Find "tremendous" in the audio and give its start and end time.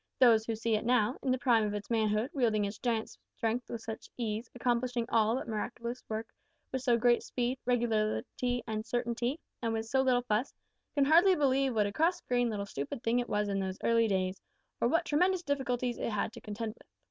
15.05-15.43